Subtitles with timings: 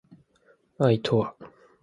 [0.79, 1.35] 愛とは